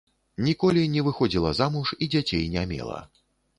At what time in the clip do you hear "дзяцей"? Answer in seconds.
2.17-2.51